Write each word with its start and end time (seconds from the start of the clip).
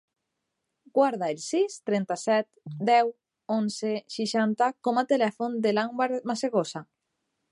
Guarda 0.99 1.27
el 1.33 1.43
sis, 1.47 1.75
trenta-set, 1.89 2.47
deu, 2.91 3.11
onze, 3.57 3.93
seixanta 4.15 4.71
com 4.89 5.01
a 5.03 5.07
telèfon 5.15 5.61
de 5.67 5.77
l'Anwar 5.79 6.11
Masegosa. 6.33 6.85